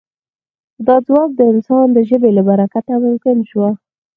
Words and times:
دا 0.87 0.95
ځواک 1.07 1.29
د 1.35 1.41
انسان 1.53 1.87
د 1.93 1.97
ژبې 2.09 2.29
له 2.37 2.41
برکته 2.49 2.93
ممکن 3.05 3.37
شو. 3.49 3.65